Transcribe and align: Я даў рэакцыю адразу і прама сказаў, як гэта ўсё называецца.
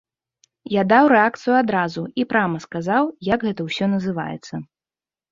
Я 0.75 0.83
даў 0.91 1.09
рэакцыю 1.13 1.53
адразу 1.63 2.01
і 2.21 2.25
прама 2.31 2.61
сказаў, 2.63 3.03
як 3.33 3.39
гэта 3.49 3.61
ўсё 3.67 3.85
называецца. 3.93 4.53